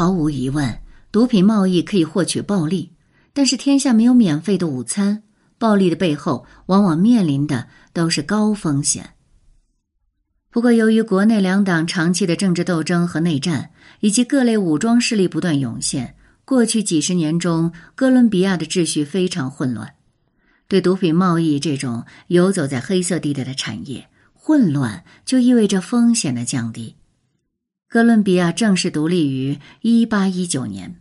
[0.00, 0.80] 毫无疑问，
[1.12, 2.92] 毒品贸易可以获取暴利，
[3.34, 5.24] 但是天下没有免费的午餐。
[5.58, 9.10] 暴利的背后，往往面临的都是高风险。
[10.50, 19.96] 不过，由于国内两党长期的政治斗争和内战，以及各类武装势力不断涌现，过去几十年中，哥伦比亚的秩序非常混乱。
[20.66, 26.96] 对毒品贸易这种游走在黑色地带的产业，混乱就意味着风险的降低。
[27.90, 30.94] 哥伦比亚正式独立于一八一九年，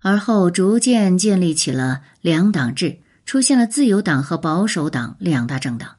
[0.00, 2.98] 而后逐渐建立起了两党制。
[3.24, 5.96] 出现了自由党和保守党两大政党，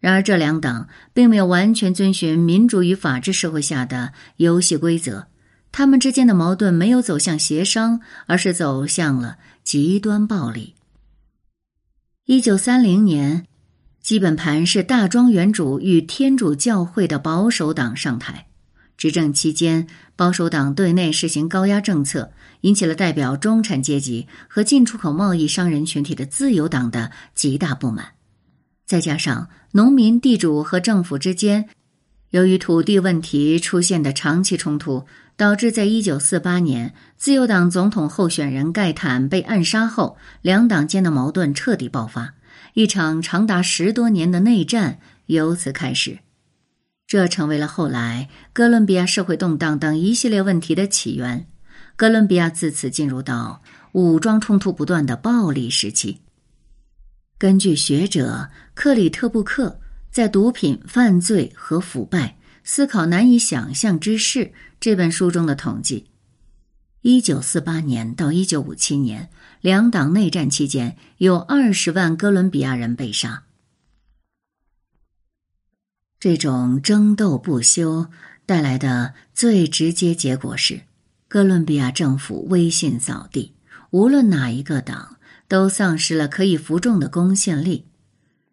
[0.00, 5.26] 然而这两党并没有完全遵循民主与法治社会下的游戏规则，
[5.70, 10.74] 他们之间的矛盾没有走向协商，而是走向了极端暴力。
[12.24, 13.46] 一九三零年，
[14.00, 18.46] 基本盘是大庄园主与天主教会的保守党上台。
[19.02, 22.30] 执政期间，保守党对内实行高压政策，
[22.60, 28.12] 引起了代表中产阶级和进出口贸易商人群体的自由党的极大不满。
[28.86, 31.68] 再加上农民、地主和政府之间
[32.30, 35.04] 由于土地问题出现的长期冲突，
[35.36, 42.34] 导致在一九四八年自由党总统候选人盖坦被暗杀后，两党间的矛盾彻底爆发，
[42.74, 46.20] 一场长达十多年的内战由此开始。
[47.12, 51.46] 这成为了后来哥伦比亚社会动荡等一系列问题的起源。
[51.94, 56.22] 哥伦比亚自此进入到武装冲突不断的暴力时期。
[57.36, 59.78] 根据学者克里特布克
[60.10, 64.46] 在《毒品犯罪和腐败：思考难以想象之事》
[64.80, 66.06] 这本书中的统计，
[67.02, 69.28] 一九四八年到一九五七年
[69.60, 73.42] 两党内战期间，有二十万哥伦比亚人被杀。
[76.22, 78.06] 这种争斗不休
[78.46, 80.82] 带来的最直接结果是，
[81.26, 83.54] 哥伦比亚政府威信扫地，
[83.90, 85.16] 无论哪一个党
[85.48, 87.86] 都丧失了可以服众的公信力。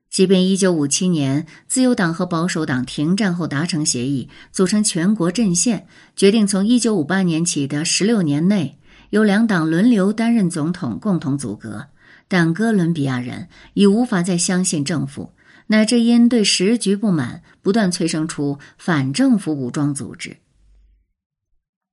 [0.10, 8.80] 即便一九五七年自由党和保守党停战后达成协议，组成全国阵线，决定从一九五八年起的十六年内
[9.12, 11.86] 由两党轮流担任总统，共同组阁，
[12.28, 15.34] 但哥伦比亚人已无法再相信政府。
[15.72, 20.38] 乃至因对时局不满，不断催生出反政府武装组织。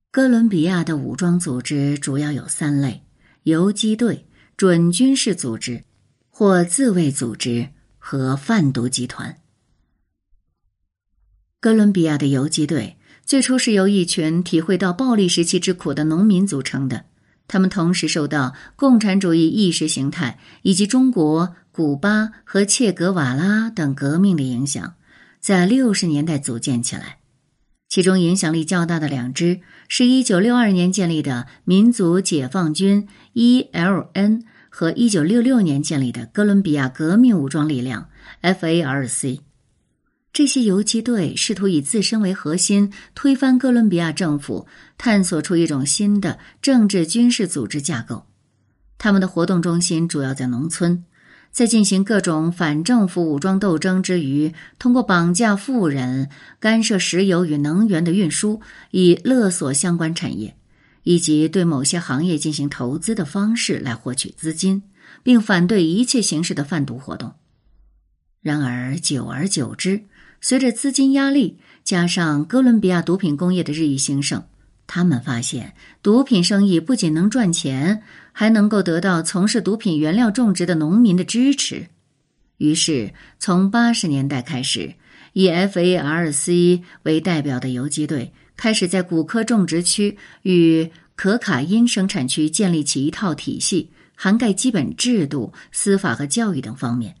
[0.09, 3.03] 哥伦比亚的武装组织主要有三类：
[3.43, 5.83] 游击队、准军事组织
[6.27, 9.37] 或自卫组织和贩毒集团。
[11.59, 17.05] 哥伦比亚的游击队最初是由一群体会到暴力时期之苦的农民组成的。
[17.49, 24.95] 他们同时受到共产主义意识形态以及中国、古巴和切格瓦拉等革命的影响，
[25.39, 27.19] 在六十年代组建起来。
[27.87, 38.09] 其中影响力较大的两支是一九六二年建立的民族解放军 （E.L.N.） 和一九六六年建立的哥伦比亚革命武装力量
[38.41, 39.41] （F.A.R.C.）。
[40.33, 44.65] 这些游击队试图以自身为核心推翻哥伦比亚政府，
[44.97, 48.25] 探索出一种新的政治军事组织架构。
[48.97, 51.05] 他们的活动中心主要在农村，
[51.51, 60.55] 在进行各种反政府武装斗争之余，通过绑架富人、干涉石油与能源的运输，以勒索相关产业，
[61.03, 64.83] 以及对某些行业进行投资的方式来获取资金，
[65.23, 67.33] 并反对一切形式的贩毒活动。
[68.41, 70.03] 然而，久而久之，
[70.39, 74.43] 随着资金压力加上哥伦比亚毒品工业的日益兴盛，
[74.85, 78.03] 他们发现毒品生意不仅能赚钱，
[78.39, 81.87] 还能够得到从事毒品原料种植的农民的支持。
[82.57, 84.93] 于是，从八十年代开始，
[85.33, 86.83] 以 F.A.R.C.
[87.01, 97.15] 为代表的游击队开始在古柯种植区与可卡因生产区建立起一套体系，涵盖基本制度、司法和教育等方面。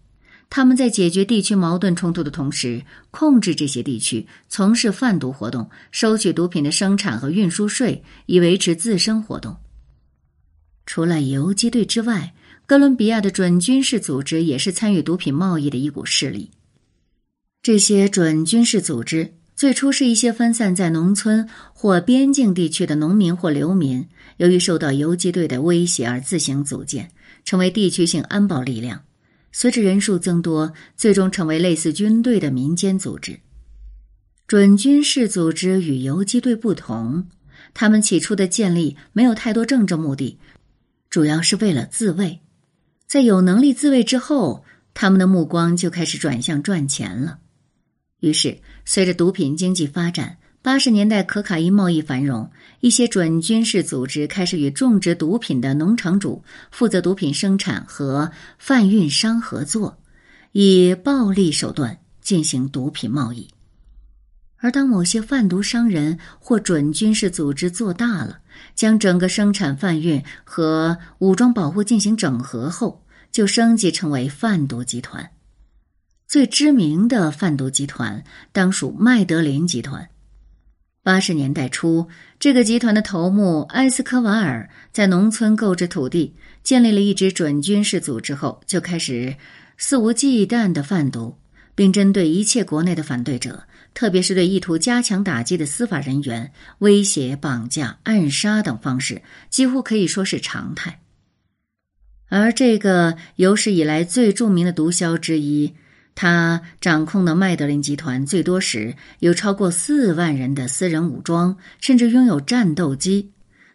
[0.51, 9.57] 他们在解决地区矛盾冲突的同时，控制这些地区从事贩毒活动，收取毒品的生产和运输税，以维持自身活动。
[10.87, 12.33] 除了游击队之外，
[12.65, 16.49] 哥伦比亚的准军事组织也是参与毒品贸易的一股势力。
[17.61, 24.07] 这些准军事组织最初是一些分散在农村或边境地区的农民或流民，
[24.37, 27.11] 由于受到游击队的威胁而自行组建，
[27.43, 29.03] 成为地区性安保力量。
[29.51, 33.39] 随着人数增多，最终成为类似军队的民间组织。
[34.47, 37.27] 准军事组织与游击队不同，
[37.73, 40.37] 他们起初的建立没有太多政治目的，
[41.17, 42.41] 主要是为了自卫。
[43.07, 47.39] 在有能力自卫之后，他们的目光就开始转向赚钱了。
[48.19, 59.97] 于是，随着毒品经济发展，八十年代，可卡因贸易繁荣，一些准军事组织开始与种植毒品的农场主、负责毒品生产和贩运商合作，
[60.51, 63.49] 以暴力手段进行毒品贸易。
[64.59, 68.39] 而当某些贩毒商人或准军事组织做大了，
[68.75, 75.31] 将整个生产、贩运和武装保护进行整合后，就升级成为贩毒集团。
[76.27, 80.09] 最知名的贩毒集团当属麦德林集团。
[81.01, 89.37] 八十年代初，这个集团的头目埃斯科瓦尔在农村购置土地，建立了一支准军事组织后，就开始
[89.77, 91.37] 肆无忌惮的贩毒，
[91.75, 93.63] 并针对一切国内的反对者，
[93.97, 100.99] 特别是对意图加强打击的司法人员，威胁、绑架、暗杀等方式，几乎可以说是常态。
[102.29, 105.73] 而这个有史以来最著名的毒枭之一。
[106.13, 113.31] 他掌控的麦德林集团最多时有超过四万人的私人武装，甚至拥有战斗机。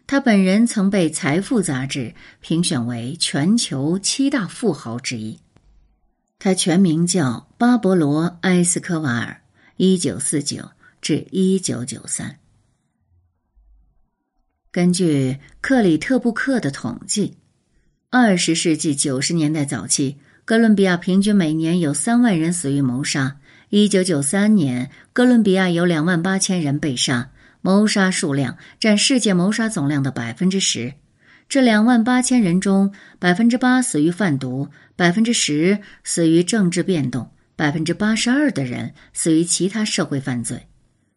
[0.07, 5.39] 他本人曾被《财富》杂志评选为全球七大富豪之一。
[6.39, 9.41] 他全名叫巴勃罗·埃斯科瓦尔，
[9.85, 10.71] 一九四九
[11.01, 12.37] 至一九九三。
[14.71, 17.35] 根据克里特布克的统计，
[18.09, 20.19] 二十世纪九十年代早期。
[20.45, 23.41] 哥伦比亚平均每年有三万人死于谋杀。
[23.67, 30.93] 一九九三年，哥伦比亚有两万八千人被杀，谋杀数量占世界谋杀总量的百分之十。
[31.49, 40.67] 这两万八千人中，百分之八死于贩毒，百分之十死于政治变动，百分之八十二的人死于其他社会犯罪。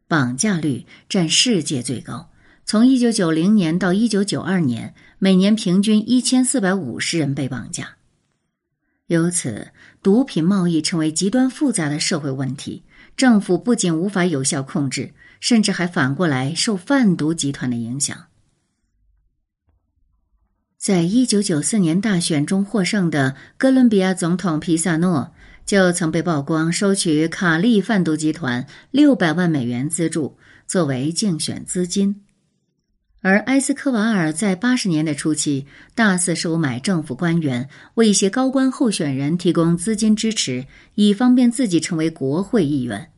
[0.09, 2.31] 绑架率占世界最高，
[2.65, 7.97] 从一九九零年到一九九二年，每年平均一千四百五十人被绑架。
[9.07, 9.73] 由此，
[10.03, 12.85] 毒品贸易成为极端复杂的社会问题。
[13.17, 18.27] 政府不仅无法有效控制，甚至还反过来受贩毒集团的影响。
[20.77, 25.33] 在一九九四年大选中获胜的哥伦比亚总统皮萨诺，
[25.67, 32.23] 就曾被曝光收取卡利贩毒集团六百万美元资助，作为竞选资金。
[33.21, 35.67] 而埃斯科瓦尔在八十年代初期
[35.97, 40.65] 大肆收买政府官员，为一些高官候选人提供资金支持，
[40.95, 43.11] 以方便自己成为国会议员。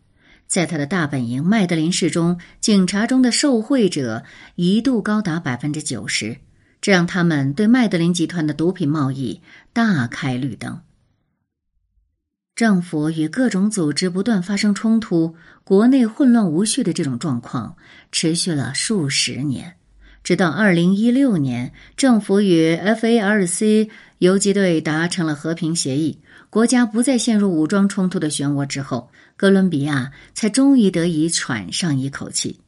[0.46, 4.24] 在他的大本营麦德林市中，警察中的受贿者
[4.54, 6.38] 一度高达百分之九十，
[6.80, 9.42] 这让他们对麦德林集团的毒品贸易
[9.74, 10.80] 大开绿灯。
[12.58, 17.76] 政府与各种组织不断发生冲突，国内混乱无序的这种状况
[18.10, 19.76] 持续了数十年。
[20.24, 26.18] 直到二零一六年，政府与 FARC 游击队达成了和平协议，
[26.50, 32.58] 国家不再陷入武装冲突的漩涡之后，哥伦比亚才终于得以喘上一口气。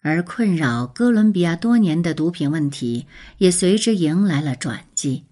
[0.00, 3.06] 而困扰哥伦比亚多年的毒品问题
[3.36, 5.26] 也随之迎来了转机。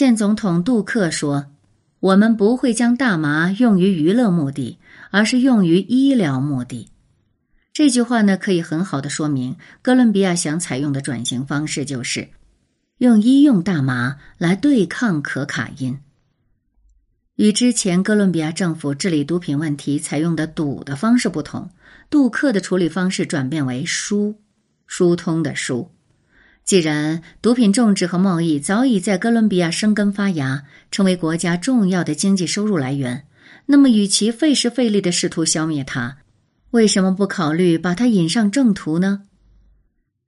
[0.00, 1.48] 现总统杜克说
[2.00, 4.78] ：“我们不会将大麻用于娱乐目的，
[5.10, 6.88] 而是用于医疗目的。”
[7.74, 12.30] 这句话呢，可以很好的说明哥伦比亚想采用的转型方式，就是
[12.96, 15.98] 用医用大麻来对抗可卡因。
[17.36, 21.68] 与之前哥伦比亚政府治理毒品问题采用的堵的方式不同，
[22.08, 24.40] 杜克的处理方式转变为疏，
[24.86, 25.90] 疏通的疏。
[26.70, 30.62] 既然毒品种植和贸易早已在哥伦比亚生根发芽，
[30.92, 33.26] 成为国家重要的经济收入来源，
[33.66, 36.18] 那么与其费时费力的试图消灭它。
[36.70, 39.22] 为什么不考虑把它引上正途呢？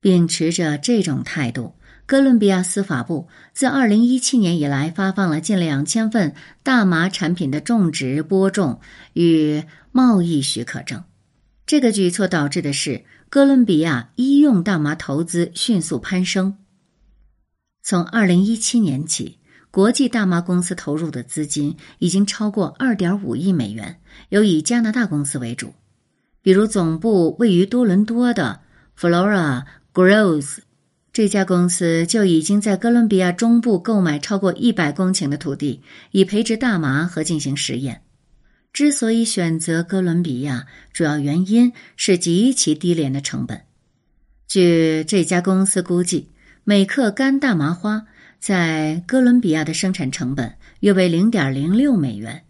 [0.00, 6.34] 秉持着这种态度，哥伦比亚司法部自二零一七年以来发放了近两千份
[6.64, 8.80] 大麻产品的种植、播种
[9.12, 11.04] 与贸易许可证。
[11.72, 16.58] 这个举措导致的是哥伦比亚医用大麻投资迅速攀升。
[17.82, 19.38] 从二零一七年起，
[19.70, 25.72] 国际大麻公司投入的资金已经超过二点五亿美元，由以加拿大公司为主。
[26.42, 28.60] 比如，总部位于多伦多的
[28.94, 29.64] Flora
[29.94, 30.58] Grows
[31.10, 38.02] 这家公司就已经在哥伦比亚中部购买超过一百公顷的土地，以培植大麻和进行实验。
[38.72, 43.60] 之所以选择哥伦比亚，主要原因是极其低廉的成本。
[44.48, 46.30] 据这家公司估计，
[46.64, 48.06] 每克干大麻花
[48.38, 52.44] 在哥伦比亚的生产成本约为零点零六美元。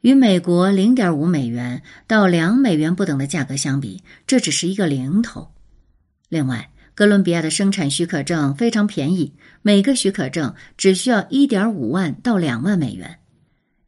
[0.00, 5.52] 与美国零点五美元到两美元不等的价格相比，这只是一个零头。
[6.28, 13.18] 另外，哥伦比亚的生产许可证非常便宜，每个许可证只需要一点五万到两万美元。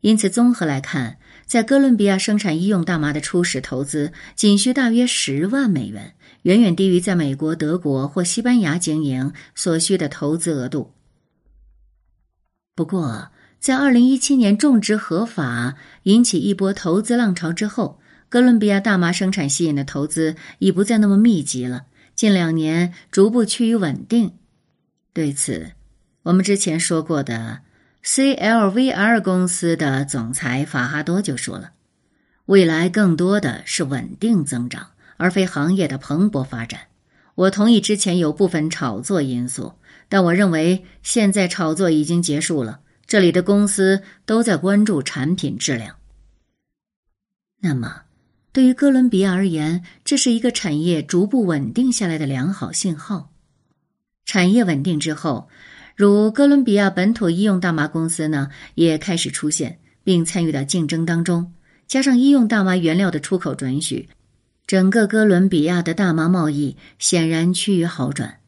[0.00, 1.18] 因此，综合来看，
[1.52, 10.94] 在哥伦比亚生产医用大麻的初始投资仅需大约十万美元，远远低于在美国、德国或西班牙经营所需的投资额度。
[12.74, 13.28] 不过，
[13.60, 21.84] 在二零一七年种植合法引起一波投资浪潮之后，哥伦比亚大麻生产吸引的投资已不再那么密集了。
[22.14, 24.32] 近两年逐步趋于稳定。
[25.12, 25.72] 对此，
[26.22, 27.60] 我们之前说过的。
[28.04, 31.70] CLVR 公司的总裁法哈多就说了
[32.46, 36.80] ：“未来更多的是稳定增长，而非行业的蓬勃发展。”
[37.36, 39.74] 我同意之前有部分炒作因素，
[40.08, 42.80] 但我认为现在炒作已经结束了。
[43.06, 45.96] 这里的公司都在关注产品质量。
[47.60, 48.02] 那么，
[48.52, 53.30] 对于哥伦比亚而言，这是一个产业逐步稳定下来的良好信号。
[54.24, 55.48] 产业稳定之后。
[55.94, 61.52] 如哥伦比亚本土医用大麻公司呢，也开始出现并参与到竞争当中。
[61.86, 64.08] 加上医用大麻原料的出口准许，
[64.66, 68.38] 整个哥伦比亚的大麻贸易显然趋于好转。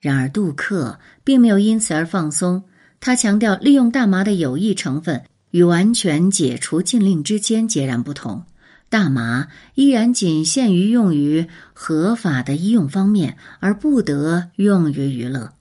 [0.00, 2.64] 然而，杜克并没有因此而放松。
[3.00, 8.44] 他强调，利用大麻的有益成分与完全解除禁令之间截然不同。
[8.88, 15.52] 大麻依然仅限于用于合法的医用方面，而不得用于娱乐。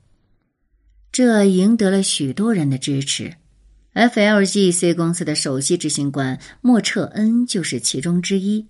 [1.13, 3.35] 这赢得了许多人的支持
[3.93, 8.65] ，FLGC 公司的首席执行官莫彻恩就是其中之一。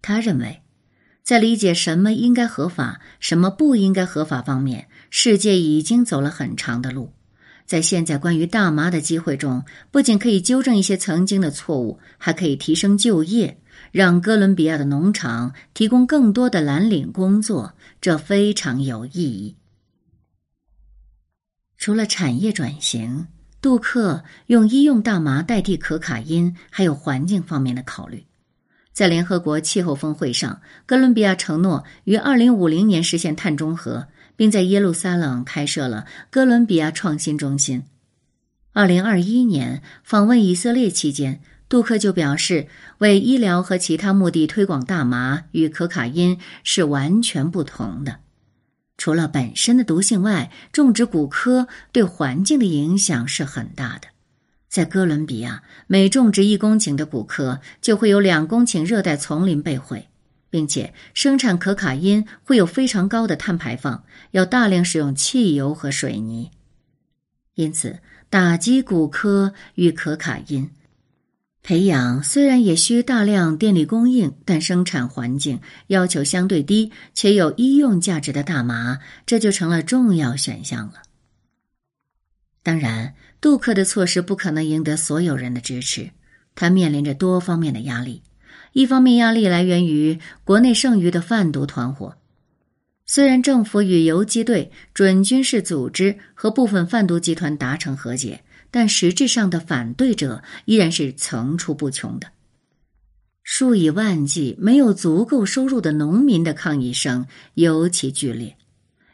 [0.00, 0.62] 他认为，
[1.24, 7.12] 在理解什么应该合法、什么不应该合法方面，世界已经走了很长的路。
[7.66, 13.58] 在现在关于大麻的机会中，不仅可以纠正一些曾经的错误，还可以提升就业，
[13.90, 19.56] 让哥伦比亚的农场提供更多的蓝领工作，这非常有意义。
[21.82, 23.26] 除了产业转型，
[23.60, 28.24] 杜克用医用大麻代替可卡因，还有环境方面的考虑。
[28.92, 37.82] 在联合国气候峰会上，哥伦比亚承诺于二零五零年实现碳中和，并在耶路撒冷开设了哥伦比亚创新中心。
[38.72, 48.20] 二零二一年访问以色列期间，杜克就表示，为医疗和其他目的推广大麻与可卡因是完全不同的。
[49.02, 54.06] 除了本身的毒性外，种植古柯对环境的影响是很大的。
[54.68, 60.06] 在哥伦比亚，每种植一公顷的古柯，就会有两公顷热带丛林被毁，
[60.50, 66.52] 并且生产可卡因会有非常高的碳排放，要大量使用汽油和水泥。
[67.56, 67.98] 因此，
[68.30, 70.70] 打击古柯与可卡因。
[71.62, 80.94] 培养虽然也需大量电力供应，但生产环境要求相对低且有医用价值的大麻，这就成了重要选项了。
[82.64, 86.10] 当然，杜克的措施不可能赢得所有人的支持，
[86.56, 88.22] 他面临着多方面的压力。
[88.72, 92.16] 一方面，压力来源于国内剩余的贩毒团伙，
[93.06, 98.42] 虽然政府与游击队、准军事组织和部分贩毒集团达成和解。
[98.72, 102.28] 但实质上的反对者依然是层出不穷的，
[103.44, 108.56] 数以万计没有足够收入的农民的抗议声尤其剧烈，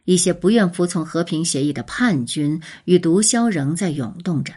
[0.05, 4.55] 一些不愿服从和平协议的叛军与毒枭仍在涌动着，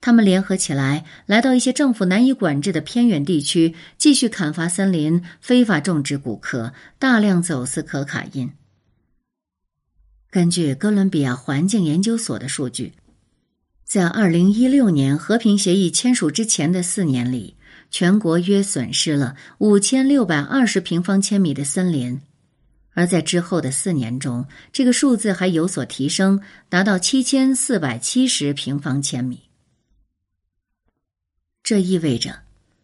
[0.00, 8.50] 他们联合起来，来到一些政府难以管制的偏远地区，继续砍伐森林，非法种植古柯，大量走私可卡因。
[10.30, 12.92] 根据哥伦比亚环境研究所的数据。
[13.86, 17.56] 在二零一六年和平协议签署之前的四年里，
[17.88, 22.18] 全国约损失了五千六百二十平方千米的森林；
[22.94, 29.42] 而在之后的四年中，这个数字还有所提升，达到七千四百七十平方千米。
[31.62, 32.40] 这意味着，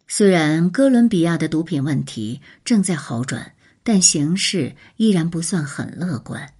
[0.07, 6.53] 虽然哥伦比亚的毒品问题正在好转，但形势依然不算很乐观。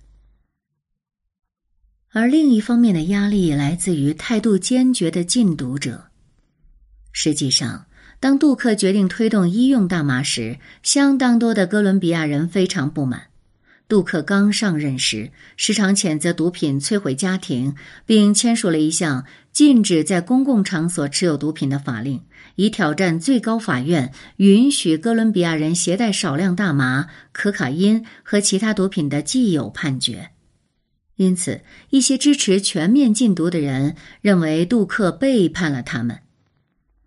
[2.16, 6.06] 而另一方面的压力来自于态度坚决的禁毒者。
[7.12, 7.88] 实际上，
[8.20, 13.24] 当杜克决定推动医用大麻时，相当多的哥伦比亚人非常不满。
[13.88, 22.22] 杜克刚上任时，时常谴责毒品摧毁家庭，并签署了一项禁止在公共场所持有毒品的法令，
[22.56, 30.30] 以挑战最高法院允许哥伦比亚人携带少量大麻、可卡因和其他毒品的既有判决。
[31.16, 36.22] 因此，一些支持全面禁毒的人认为杜克背叛了他们，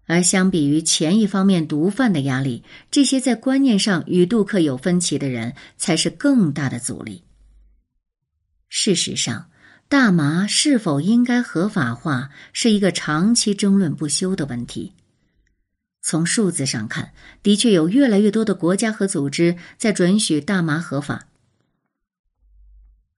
[0.06, 7.24] 而相比于前一方面毒贩的压力，这些在观念上与杜克有分歧的人才是更大的阻力。
[8.68, 9.50] 事实上，
[9.88, 14.92] 大麻是否应该合法化是一个长期争论不休的问题。
[16.02, 21.26] 从数字上看，的确有越来越多的国家和组织在准许大麻合法。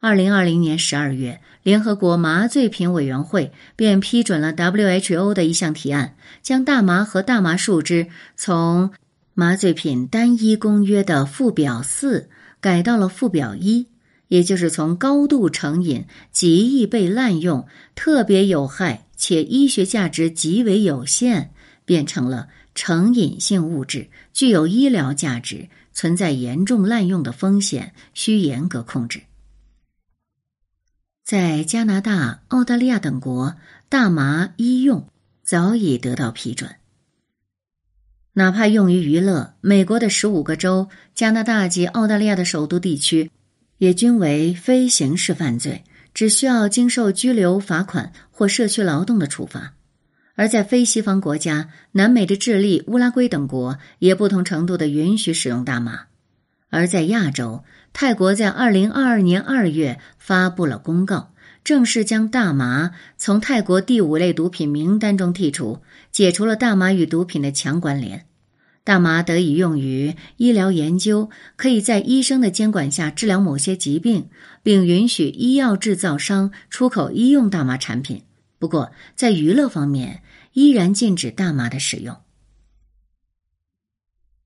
[0.00, 8.92] 二零二零年十二月，联合国麻醉品委员会便批准了 WHO 的一项提案，将大麻和大麻树脂从
[9.34, 13.88] 麻醉品单一公约的附表四改到了附表一，
[14.28, 21.50] 也就是从高度成瘾、极易被滥用、特别有害且医学价值极为有限，
[21.84, 29.22] 变成了成瘾性物质，具有医疗价值，存在严重滥用的风险，需严格控制。
[31.28, 33.56] 在加拿大、澳大利亚等国，
[33.90, 35.10] 大麻医用
[35.42, 36.76] 早已得到批准。
[38.32, 43.30] 哪怕用于娱乐，美国的十五个州、加拿大及澳大利亚的首都地区，
[43.76, 49.74] 也均为非刑事犯罪，只需要经受拘留、罚款或社区劳动的处罚。
[50.34, 56.06] 而在非西方国家，南美的智利、乌拉圭等国也不同程度的允许使用大麻。
[56.70, 61.32] 而在亚洲，泰国在二零二二年二月发布了公告，
[61.64, 65.80] 正式将大麻从泰国第五类毒品名单中剔除，
[66.12, 68.26] 解除了大麻与毒品的强关联。
[68.84, 74.30] 大麻得以用于医疗研究，可以在医生的监管下治疗某些疾病，
[74.62, 78.22] 并允许医药制造商出口医用大麻产品。
[78.58, 82.16] 不过，在娱乐方面，依然禁止大麻的使用。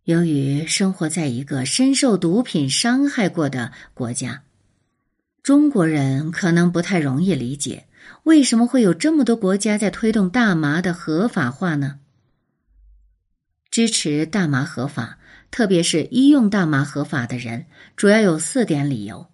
[0.05, 4.43] 由于生活在一个深受毒品伤害过的国家，
[5.45, 7.87] 中国人可能不太容易理解
[8.25, 12.01] 为什么会有这么多国家在推动大麻的合法化呢？
[13.71, 15.19] 支持大麻合法，
[15.53, 19.29] 特别是医用大麻合法的人，主要有四点理由：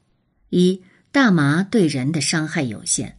[0.50, 3.16] 一、大麻对人的伤害有限。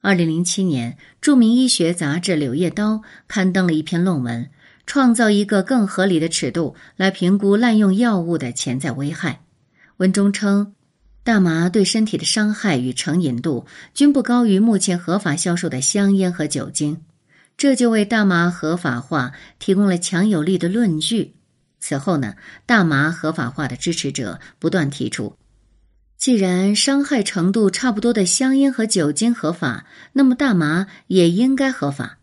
[0.00, 2.94] 二零零七年，著名医学杂志《柳叶刀》
[3.26, 4.48] 刊登了一篇论文。
[4.88, 9.42] 创造一个更合理的尺度来评估滥用药物的潜在危害。
[9.98, 10.72] 文中称，
[11.22, 17.02] 大麻对身体的伤害与成瘾度均不高于目前合法销售的香烟和酒精，
[17.58, 21.34] 这就为大麻合法化提供了强有力的论据。
[21.78, 25.36] 此后呢，大麻合法化的支持者不断提出，
[26.16, 32.20] 既然伤害程度差不多的香烟和酒精合法，那么大麻也应该合法。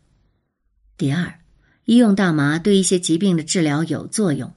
[0.98, 1.36] 第二。
[1.86, 4.54] 医用大麻对一些疾病的治疗有作用。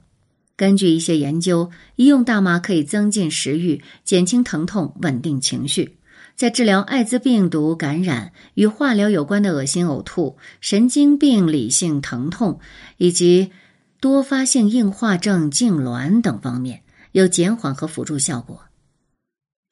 [0.55, 5.95] 根据一些研究，医用大麻可以增进食欲、减轻疼痛、稳定情绪。
[6.35, 12.61] 在治疗艾滋病毒感染、与化疗有关的恶心、呕吐、神经病理性疼痛
[12.95, 13.51] 以及
[13.99, 18.61] 多发性硬化症痉挛等方面有减缓和辅助效果。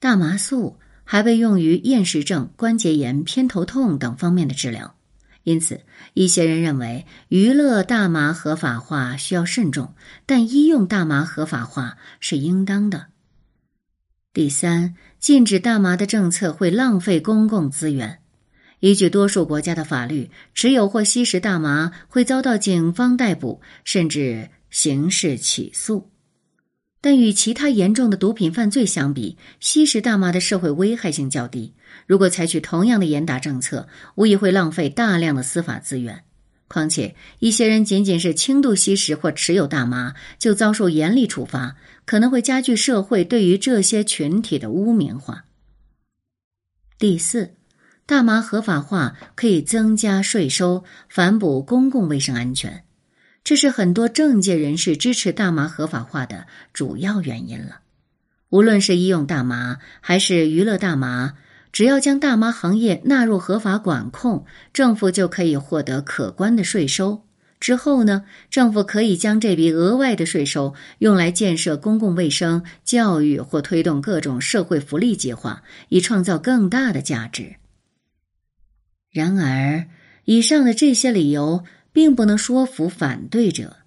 [0.01, 4.96] 大麻素还被用于厌食症、关节炎、偏头痛等方面的治疗。
[5.47, 5.79] 因此，
[6.13, 13.05] 一些人认为娱乐大麻合法化需要慎重，但医用大麻合法化是应当的。
[14.33, 18.19] 第三，禁止大麻的政策会浪费公共资源。
[18.81, 26.11] 依据多数国家的法律，持有或吸食大麻会遭到警方逮捕，甚至刑事起诉。
[27.07, 31.73] 但与其他严重的毒品犯罪相比，吸食大麻的社会危害性较低。
[32.05, 36.25] 如果采取同样的严打政策，无疑会浪费大量的司法资源。
[36.67, 45.45] 况且，一些人仅仅是轻度吸食或持有大麻就遭受严厉处罚，可能会加剧社会对于这些群体的污名化。
[46.99, 47.53] 第四，
[48.05, 52.83] 大麻合法化可以增加税收，反哺公共卫生安全。
[53.47, 57.79] 这是很多政界人士支持大麻合法化的主要原因了。
[58.49, 61.35] 无论是医用大麻还是娱乐大麻，
[61.71, 67.23] 只要将大麻行业纳入合法管控，政府就可以获得可观的税收。
[67.57, 77.55] 之后呢，政府可以将这笔额外的税收用来建设公共卫生、教育或推动各种社会福利计划，以创造更大的价值。
[79.09, 79.85] 然而，
[80.25, 81.63] 以上的这些理由。
[81.97, 83.77] 并不能说服反对者。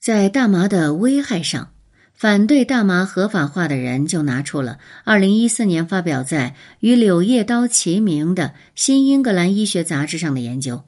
[0.00, 1.70] 在大麻的危害上，
[2.12, 10.82] 反对大麻合法化的人就拿出了二零一四年发表在与《柳叶刀》齐名的《新英格兰医学杂志》上的研究。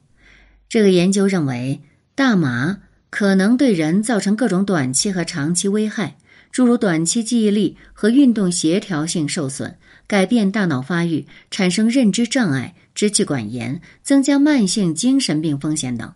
[0.67, 1.81] 这个研究认为，
[2.13, 6.17] 大麻可能对人造成各种短期和长期危害，
[6.51, 9.77] 诸如短期记忆力和运动协调性受损。
[10.07, 16.13] 改变大脑发育，产生认知障碍、支气管炎，增加慢性精神病风险等。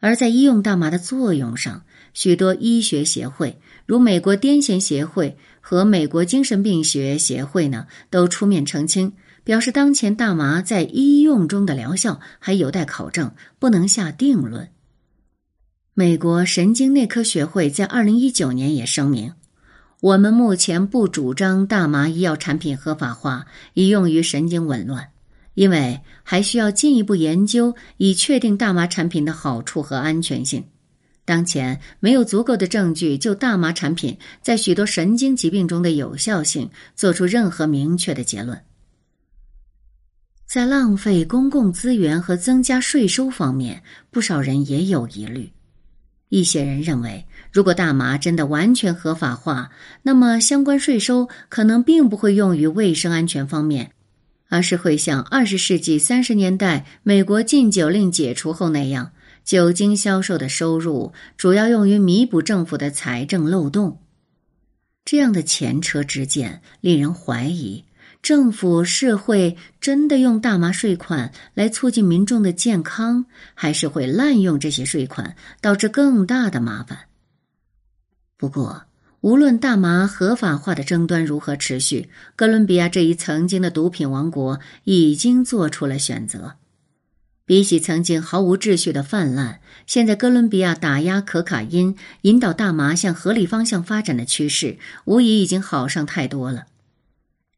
[0.00, 9.12] 而在医用大麻的作用上，许多医学协会，如美国癫痫协会和美国精神病学协会呢，都出面澄清，
[9.44, 14.68] 表示当前大麻在医用中的疗效还有待考证，不能下定论。
[15.94, 19.34] 美国神经内科学会在二零一九年也声明。
[20.02, 25.10] 我们目前不主张大麻医药产品合法化，以用于神经紊乱，
[25.54, 30.64] 因为还需要进一步研究，以确定大麻产品的好处和安全性。
[31.24, 38.60] 当前没有足够的证据就大麻产品在许多神经疾病中的有效性做出任何明确的结论。
[40.46, 45.52] 在浪费公共资源和增加税收方面，不少人也有疑虑。
[46.32, 49.70] 一些人认为，如果大麻真的完全合法化，
[50.02, 53.90] 那么相关税收可能并不会用于卫生安全方面，
[54.48, 59.12] 而是会像二十世纪三十年代美国禁酒令解除后那样，
[59.44, 63.98] 酒精销售的收入主要用于弥补政府的财政漏洞。
[65.04, 67.84] 这样的前车之鉴令人怀疑。
[68.22, 77.00] 政府是会真的用大麻税款来促进民众的健康，还是会滥用这些税款，导致更大的麻烦？
[78.38, 78.84] 不过，
[79.22, 86.54] 无论大麻合法化的争端如何持续，哥伦比亚这一曾经的毒品王国已经做出了选择。
[87.44, 96.66] 比起曾经毫无秩序的泛滥，现在哥伦比亚打压可卡因、引导大麻向合理方向发展的趋势，无疑已经好上太多了。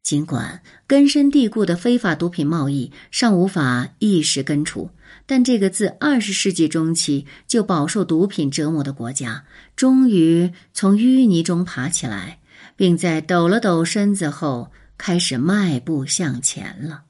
[0.04, 4.90] 尽管根深蒂固的非法毒品贸易尚无法一时根除，
[5.24, 12.38] 但这个自二十世纪中期就饱受毒品折磨的国家，终于从淤泥中爬起来，
[12.76, 17.04] 并在抖了抖身子后开始迈步向前了。